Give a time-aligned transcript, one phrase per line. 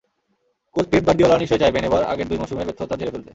[0.75, 3.29] Coach Pep Guardiola নিশ্চয় চাইবেন এবার আগের দুই মৌসুমের ব্যর্থতা ঝেড়ে ফেলতে।